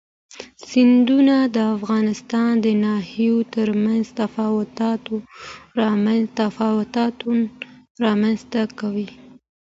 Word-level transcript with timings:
سیندونه 0.67 1.35
د 1.55 1.57
افغانستان 1.75 2.51
د 2.65 2.67
ناحیو 2.83 3.35
ترمنځ 3.55 4.05
تفاوتونه 6.43 7.43
رامنځ 8.05 8.39
ته 8.53 8.61
کوي. 8.79 9.07